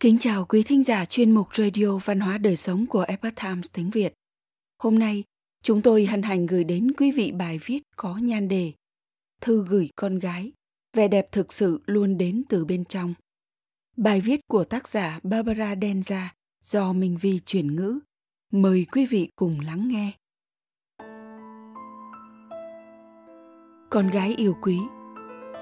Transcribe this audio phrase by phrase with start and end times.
[0.00, 3.70] Kính chào quý thính giả chuyên mục Radio Văn hóa Đời Sống của Epoch Times
[3.72, 4.14] tiếng Việt.
[4.78, 5.24] Hôm nay,
[5.62, 8.72] chúng tôi hân hạnh gửi đến quý vị bài viết có nhan đề
[9.40, 10.52] Thư gửi con gái,
[10.96, 13.14] vẻ đẹp thực sự luôn đến từ bên trong.
[13.96, 16.26] Bài viết của tác giả Barbara Denza
[16.60, 17.98] do Minh Vi chuyển ngữ.
[18.52, 20.12] Mời quý vị cùng lắng nghe.
[23.90, 24.78] Con gái yêu quý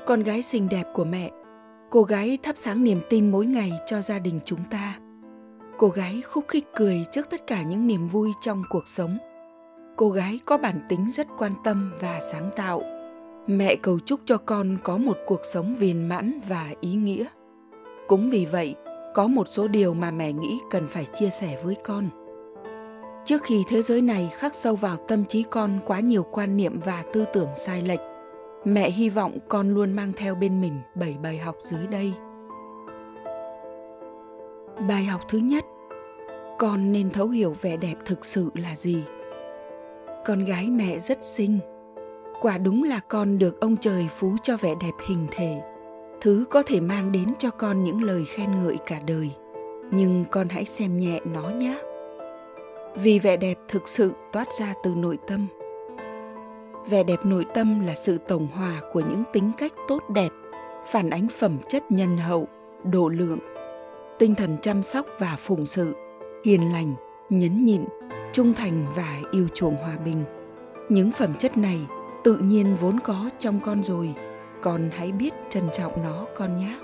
[0.06, 1.30] Con gái xinh đẹp của mẹ
[1.90, 4.98] cô gái thắp sáng niềm tin mỗi ngày cho gia đình chúng ta.
[5.78, 9.18] Cô gái khúc khích cười trước tất cả những niềm vui trong cuộc sống.
[9.96, 12.82] Cô gái có bản tính rất quan tâm và sáng tạo.
[13.46, 17.24] Mẹ cầu chúc cho con có một cuộc sống viên mãn và ý nghĩa.
[18.08, 18.74] Cũng vì vậy,
[19.14, 22.08] có một số điều mà mẹ nghĩ cần phải chia sẻ với con.
[23.24, 26.80] Trước khi thế giới này khắc sâu vào tâm trí con quá nhiều quan niệm
[26.84, 28.00] và tư tưởng sai lệch
[28.64, 32.12] mẹ hy vọng con luôn mang theo bên mình bảy bài học dưới đây.
[34.88, 35.64] Bài học thứ nhất,
[36.58, 39.02] con nên thấu hiểu vẻ đẹp thực sự là gì?
[40.24, 41.58] Con gái mẹ rất xinh.
[42.40, 45.62] Quả đúng là con được ông trời phú cho vẻ đẹp hình thể.
[46.20, 49.30] Thứ có thể mang đến cho con những lời khen ngợi cả đời.
[49.90, 51.78] Nhưng con hãy xem nhẹ nó nhé
[52.94, 55.46] vì vẻ đẹp thực sự toát ra từ nội tâm
[56.88, 60.28] vẻ đẹp nội tâm là sự tổng hòa của những tính cách tốt đẹp,
[60.86, 62.48] phản ánh phẩm chất nhân hậu,
[62.84, 63.38] độ lượng,
[64.18, 65.96] tinh thần chăm sóc và phụng sự,
[66.44, 66.94] hiền lành,
[67.30, 67.84] nhấn nhịn,
[68.32, 70.24] trung thành và yêu chuộng hòa bình.
[70.88, 71.80] Những phẩm chất này
[72.24, 74.14] tự nhiên vốn có trong con rồi,
[74.62, 76.78] con hãy biết trân trọng nó, con nhé.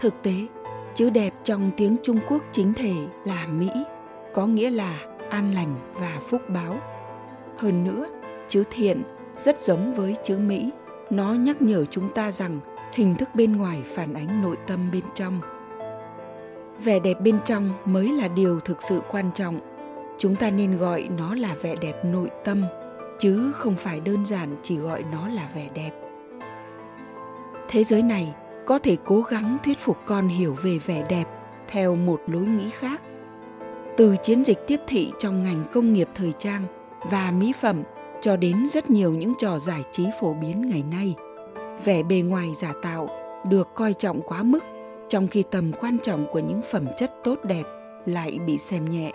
[0.00, 0.34] Thực tế,
[0.94, 2.94] chữ đẹp trong tiếng trung quốc chính thể
[3.24, 3.70] là mỹ,
[4.34, 4.98] có nghĩa là
[5.30, 6.76] an lành và phúc báo.
[7.58, 8.06] Hơn nữa
[8.52, 9.02] chữ thiện
[9.36, 10.70] rất giống với chữ Mỹ.
[11.10, 12.60] Nó nhắc nhở chúng ta rằng
[12.94, 15.40] hình thức bên ngoài phản ánh nội tâm bên trong.
[16.84, 19.60] Vẻ đẹp bên trong mới là điều thực sự quan trọng.
[20.18, 22.64] Chúng ta nên gọi nó là vẻ đẹp nội tâm,
[23.18, 25.90] chứ không phải đơn giản chỉ gọi nó là vẻ đẹp.
[27.68, 28.34] Thế giới này
[28.66, 31.24] có thể cố gắng thuyết phục con hiểu về vẻ đẹp
[31.68, 33.02] theo một lối nghĩ khác.
[33.96, 36.62] Từ chiến dịch tiếp thị trong ngành công nghiệp thời trang
[37.10, 37.82] và mỹ phẩm
[38.22, 41.14] cho đến rất nhiều những trò giải trí phổ biến ngày nay.
[41.84, 43.08] Vẻ bề ngoài giả tạo
[43.50, 44.64] được coi trọng quá mức,
[45.08, 47.62] trong khi tầm quan trọng của những phẩm chất tốt đẹp
[48.06, 49.12] lại bị xem nhẹ.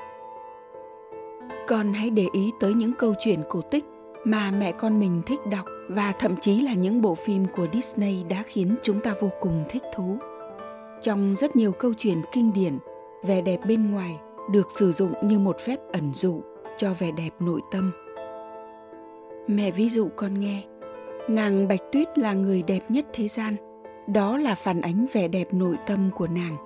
[1.67, 3.85] Con hãy để ý tới những câu chuyện cổ tích
[4.23, 8.23] mà mẹ con mình thích đọc và thậm chí là những bộ phim của disney
[8.29, 10.17] đã khiến chúng ta vô cùng thích thú.
[11.01, 12.78] Trong rất nhiều câu chuyện kinh điển,
[13.23, 14.19] vẻ đẹp bên ngoài
[14.51, 16.41] được sử dụng như một phép ẩn dụ
[16.78, 18.06] cho vẻ đẹp nội tâm.
[19.47, 20.63] Mẹ ví dụ con nghe,
[21.28, 23.56] nàng Bạch Tuyết là người đẹp nhất thế gian.
[24.13, 26.58] Đó là phản ánh vẻ đẹp nội tâm của nàng.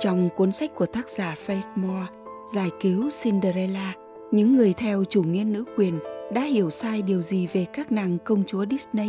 [0.00, 2.06] Trong cuốn sách của tác giả Faith Moore,
[2.54, 3.94] Giải cứu Cinderella,
[4.30, 5.98] những người theo chủ nghĩa nữ quyền
[6.34, 9.08] đã hiểu sai điều gì về các nàng công chúa Disney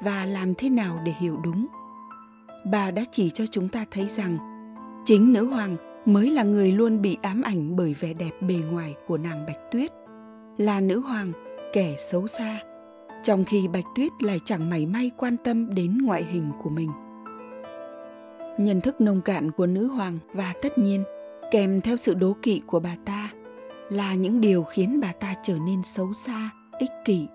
[0.00, 1.66] và làm thế nào để hiểu đúng.
[2.70, 4.38] Bà đã chỉ cho chúng ta thấy rằng
[5.04, 8.94] chính nữ hoàng mới là người luôn bị ám ảnh bởi vẻ đẹp bề ngoài
[9.06, 9.92] của nàng Bạch Tuyết.
[10.58, 11.32] Là nữ hoàng
[11.72, 12.60] kẻ xấu xa
[13.22, 16.90] trong khi bạch tuyết lại chẳng mảy may quan tâm đến ngoại hình của mình.
[18.58, 21.04] Nhận thức nông cạn của nữ hoàng và tất nhiên
[21.50, 23.30] kèm theo sự đố kỵ của bà ta
[23.90, 27.26] là những điều khiến bà ta trở nên xấu xa ích kỷ.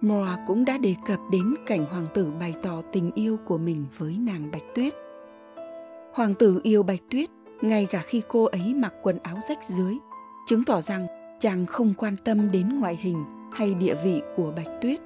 [0.00, 3.86] Moa cũng đã đề cập đến cảnh hoàng tử bày tỏ tình yêu của mình
[3.98, 4.94] với nàng Bạch Tuyết.
[6.12, 7.28] Hoàng tử yêu Bạch Tuyết
[7.60, 9.94] ngay cả khi cô ấy mặc quần áo rách dưới,
[10.48, 11.06] chứng tỏ rằng
[11.40, 15.00] chàng không quan tâm đến ngoại hình hay địa vị của Bạch Tuyết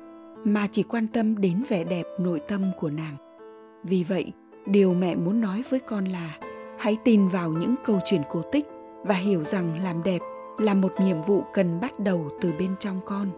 [0.45, 3.17] mà chỉ quan tâm đến vẻ đẹp nội tâm của nàng.
[3.85, 4.33] Vì vậy,
[4.67, 6.37] điều mẹ muốn nói với con là
[6.79, 8.67] hãy tin vào những câu chuyện cổ tích
[9.05, 10.19] và hiểu rằng làm đẹp
[10.59, 13.29] là một nhiệm vụ cần bắt đầu từ bên trong con.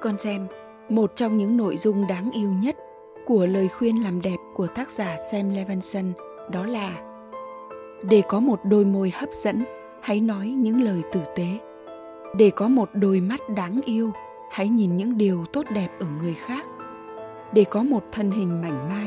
[0.00, 0.46] Con xem,
[0.88, 2.76] một trong những nội dung đáng yêu nhất
[3.26, 6.12] của lời khuyên làm đẹp của tác giả Sam Levinson
[6.50, 7.00] đó là
[8.02, 9.64] để có một đôi môi hấp dẫn,
[10.00, 11.58] hãy nói những lời tử tế
[12.38, 14.12] để có một đôi mắt đáng yêu,
[14.50, 16.66] hãy nhìn những điều tốt đẹp ở người khác.
[17.52, 19.06] Để có một thân hình mảnh mai,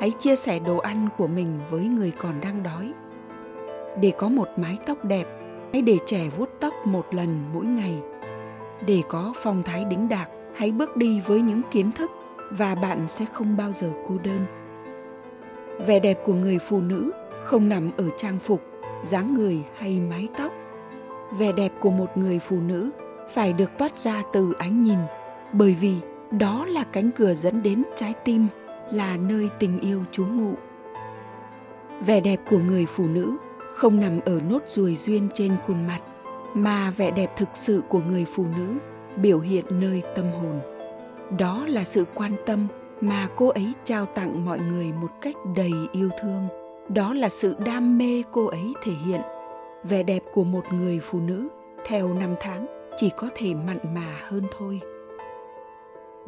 [0.00, 2.92] hãy chia sẻ đồ ăn của mình với người còn đang đói.
[4.00, 5.26] Để có một mái tóc đẹp,
[5.72, 8.02] hãy để trẻ vuốt tóc một lần mỗi ngày.
[8.86, 12.10] Để có phong thái đĩnh đạc, hãy bước đi với những kiến thức
[12.50, 14.46] và bạn sẽ không bao giờ cô đơn.
[15.86, 17.10] Vẻ đẹp của người phụ nữ
[17.44, 18.62] không nằm ở trang phục,
[19.02, 20.52] dáng người hay mái tóc
[21.32, 22.90] vẻ đẹp của một người phụ nữ
[23.30, 24.98] phải được toát ra từ ánh nhìn,
[25.52, 25.94] bởi vì
[26.30, 28.46] đó là cánh cửa dẫn đến trái tim,
[28.92, 30.52] là nơi tình yêu trú ngụ.
[32.06, 33.36] Vẻ đẹp của người phụ nữ
[33.74, 36.00] không nằm ở nốt ruồi duyên trên khuôn mặt,
[36.54, 38.74] mà vẻ đẹp thực sự của người phụ nữ
[39.16, 40.60] biểu hiện nơi tâm hồn.
[41.38, 42.66] Đó là sự quan tâm
[43.00, 46.48] mà cô ấy trao tặng mọi người một cách đầy yêu thương.
[46.88, 49.20] Đó là sự đam mê cô ấy thể hiện
[49.88, 51.48] vẻ đẹp của một người phụ nữ
[51.86, 54.80] theo năm tháng chỉ có thể mặn mà hơn thôi.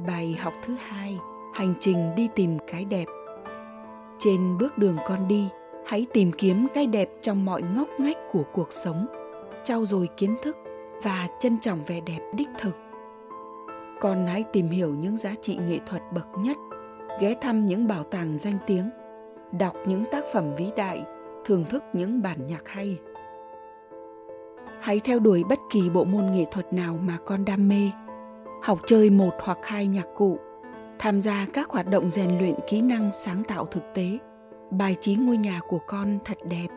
[0.06, 1.18] Bài học thứ hai,
[1.54, 3.04] hành trình đi tìm cái đẹp.
[4.18, 5.48] Trên bước đường con đi,
[5.86, 9.06] hãy tìm kiếm cái đẹp trong mọi ngóc ngách của cuộc sống,
[9.64, 10.56] trau dồi kiến thức
[11.02, 12.76] và trân trọng vẻ đẹp đích thực.
[14.00, 16.56] Con hãy tìm hiểu những giá trị nghệ thuật bậc nhất,
[17.20, 18.90] ghé thăm những bảo tàng danh tiếng,
[19.58, 21.04] đọc những tác phẩm vĩ đại,
[21.44, 22.98] thưởng thức những bản nhạc hay
[24.80, 27.90] hãy theo đuổi bất kỳ bộ môn nghệ thuật nào mà con đam mê.
[28.62, 30.38] Học chơi một hoặc hai nhạc cụ.
[30.98, 34.18] Tham gia các hoạt động rèn luyện kỹ năng sáng tạo thực tế.
[34.70, 36.68] Bài trí ngôi nhà của con thật đẹp.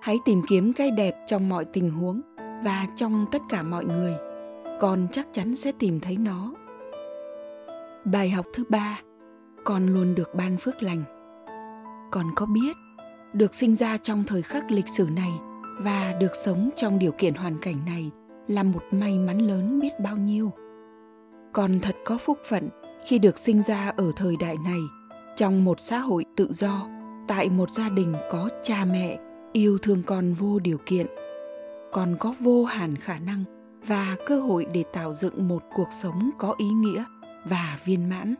[0.00, 2.20] Hãy tìm kiếm cái đẹp trong mọi tình huống
[2.64, 4.14] và trong tất cả mọi người.
[4.80, 6.52] Con chắc chắn sẽ tìm thấy nó.
[8.04, 9.00] Bài học thứ ba.
[9.64, 11.02] Con luôn được ban phước lành.
[12.10, 12.76] Con có biết,
[13.32, 15.30] được sinh ra trong thời khắc lịch sử này
[15.78, 18.10] và được sống trong điều kiện hoàn cảnh này
[18.48, 20.52] là một may mắn lớn biết bao nhiêu.
[21.52, 22.68] Con thật có phúc phận
[23.06, 24.80] khi được sinh ra ở thời đại này,
[25.36, 26.88] trong một xã hội tự do,
[27.28, 29.18] tại một gia đình có cha mẹ,
[29.52, 31.06] yêu thương con vô điều kiện
[31.96, 33.44] con có vô hạn khả năng
[33.86, 37.04] và cơ hội để tạo dựng một cuộc sống có ý nghĩa
[37.44, 38.34] và viên mãn.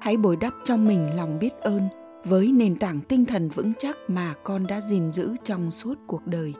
[0.00, 1.80] Hãy bồi đắp cho mình lòng biết ơn
[2.28, 6.26] với nền tảng tinh thần vững chắc mà con đã gìn giữ trong suốt cuộc
[6.26, 6.54] đời.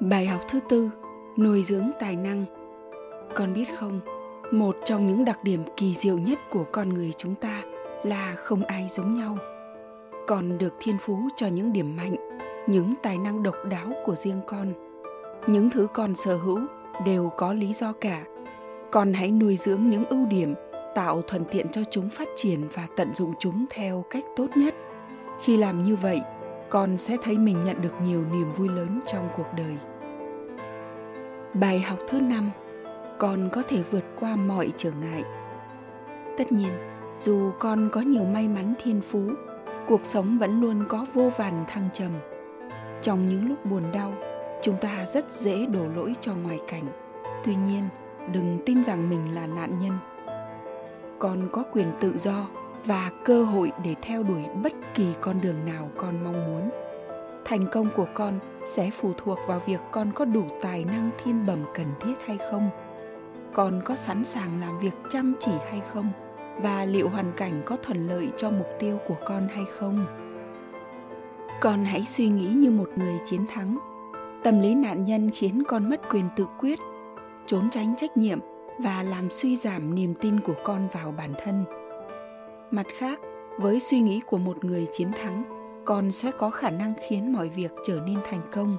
[0.00, 0.90] Bài học thứ tư,
[1.38, 2.44] nuôi dưỡng tài năng.
[3.34, 4.00] Con biết không,
[4.52, 7.62] một trong những đặc điểm kỳ diệu nhất của con người chúng ta
[8.04, 9.38] là không ai giống nhau.
[10.26, 12.14] Con được thiên phú cho những điểm mạnh,
[12.66, 14.72] những tài năng độc đáo của riêng con.
[15.46, 16.60] Những thứ con sở hữu
[17.06, 18.24] đều có lý do cả.
[18.90, 20.54] Con hãy nuôi dưỡng những ưu điểm
[20.94, 24.74] tạo thuận tiện cho chúng phát triển và tận dụng chúng theo cách tốt nhất.
[25.42, 26.20] Khi làm như vậy,
[26.70, 29.76] con sẽ thấy mình nhận được nhiều niềm vui lớn trong cuộc đời.
[31.54, 32.50] Bài học thứ năm,
[33.18, 35.22] con có thể vượt qua mọi trở ngại.
[36.38, 36.72] Tất nhiên,
[37.16, 39.30] dù con có nhiều may mắn thiên phú,
[39.86, 42.12] cuộc sống vẫn luôn có vô vàn thăng trầm.
[43.02, 44.12] Trong những lúc buồn đau,
[44.62, 46.84] chúng ta rất dễ đổ lỗi cho ngoài cảnh.
[47.44, 47.88] Tuy nhiên,
[48.32, 49.92] đừng tin rằng mình là nạn nhân
[51.20, 52.48] con có quyền tự do
[52.84, 56.70] và cơ hội để theo đuổi bất kỳ con đường nào con mong muốn.
[57.44, 61.46] Thành công của con sẽ phụ thuộc vào việc con có đủ tài năng thiên
[61.46, 62.70] bẩm cần thiết hay không,
[63.54, 66.08] con có sẵn sàng làm việc chăm chỉ hay không,
[66.56, 70.06] và liệu hoàn cảnh có thuận lợi cho mục tiêu của con hay không.
[71.60, 73.78] Con hãy suy nghĩ như một người chiến thắng.
[74.44, 76.78] Tâm lý nạn nhân khiến con mất quyền tự quyết,
[77.46, 78.40] trốn tránh trách nhiệm
[78.82, 81.64] và làm suy giảm niềm tin của con vào bản thân.
[82.70, 83.20] Mặt khác,
[83.58, 85.44] với suy nghĩ của một người chiến thắng,
[85.84, 88.76] con sẽ có khả năng khiến mọi việc trở nên thành công.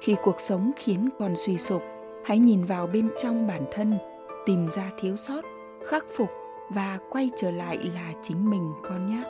[0.00, 1.82] Khi cuộc sống khiến con suy sụp,
[2.24, 3.98] hãy nhìn vào bên trong bản thân,
[4.46, 5.44] tìm ra thiếu sót,
[5.88, 6.28] khắc phục
[6.70, 9.22] và quay trở lại là chính mình con nhé.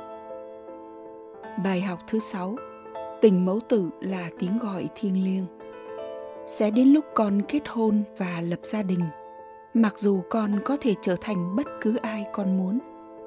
[1.64, 2.56] Bài học thứ sáu,
[3.20, 5.46] tình mẫu tử là tiếng gọi thiêng liêng.
[6.46, 9.00] Sẽ đến lúc con kết hôn và lập gia đình
[9.76, 12.78] mặc dù con có thể trở thành bất cứ ai con muốn,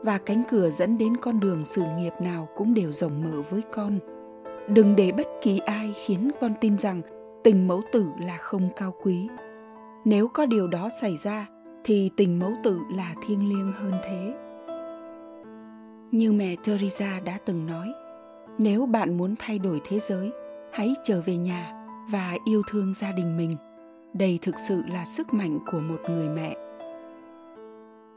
[0.04, 3.62] và cánh cửa dẫn đến con đường sự nghiệp nào cũng đều rộng mở với
[3.74, 4.00] con.
[4.68, 7.02] Đừng để bất kỳ ai khiến con tin rằng
[7.44, 9.28] tình mẫu tử là không cao quý.
[10.06, 11.48] Nếu có điều đó xảy ra,
[11.84, 14.34] thì tình mẫu tử là thiêng liêng hơn thế.
[16.12, 17.88] Như mẹ teresa đã từng nói,
[18.58, 20.32] nếu bạn muốn thay đổi thế giới,
[20.72, 23.58] hãy trở về nhà và yêu thương gia đình mình
[24.14, 26.56] đây thực sự là sức mạnh của một người mẹ.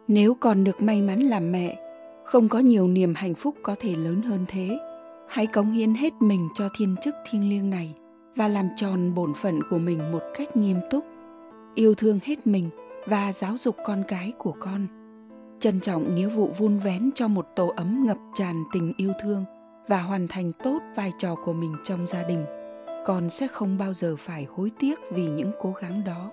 [0.09, 1.79] Nếu còn được may mắn làm mẹ,
[2.25, 4.79] không có nhiều niềm hạnh phúc có thể lớn hơn thế.
[5.29, 7.95] Hãy cống hiến hết mình cho thiên chức thiêng liêng này
[8.37, 11.05] và làm tròn bổn phận của mình một cách nghiêm túc.
[11.75, 12.71] Yêu thương hết mình
[13.07, 14.87] và giáo dục con cái của con.
[15.61, 19.45] Trân trọng nghĩa vụ vun vén cho một tổ ấm ngập tràn tình yêu thương
[19.89, 22.45] và hoàn thành tốt vai trò của mình trong gia đình
[23.05, 26.31] con sẽ không bao giờ phải hối tiếc vì những cố gắng đó.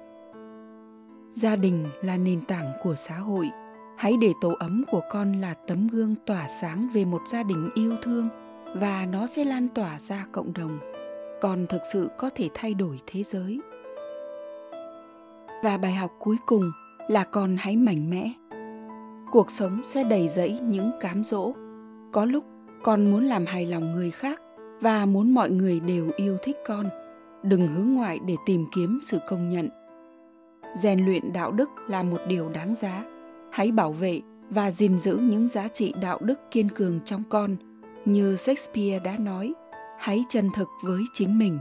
[1.31, 3.49] Gia đình là nền tảng của xã hội.
[3.97, 7.69] Hãy để tổ ấm của con là tấm gương tỏa sáng về một gia đình
[7.75, 8.29] yêu thương,
[8.75, 10.79] và nó sẽ lan tỏa ra cộng đồng.
[11.41, 13.61] Con thực sự có thể thay đổi thế giới.
[15.63, 16.71] Và bài học cuối cùng
[17.07, 18.33] là con hãy mạnh mẽ.
[19.31, 21.53] Cuộc sống sẽ đầy dẫy những cám dỗ.
[22.11, 22.45] Có lúc
[22.83, 24.41] con muốn làm hài lòng người khác
[24.81, 26.89] và muốn mọi người đều yêu thích con,
[27.43, 29.69] đừng hướng ngoại để tìm kiếm sự công nhận.
[30.75, 33.05] Rèn luyện đạo đức là một điều đáng giá.
[33.51, 37.55] Hãy bảo vệ và gìn giữ những giá trị đạo đức kiên cường trong con.
[38.05, 39.53] Như shakespeare đã nói,
[39.99, 41.59] hãy chân thực với chính mình.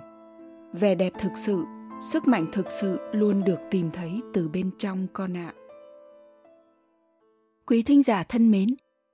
[0.73, 1.65] Vẻ đẹp thực sự,
[2.01, 5.53] sức mạnh thực sự luôn được tìm thấy từ bên trong con ạ.
[7.67, 8.69] Quý thính giả thân mến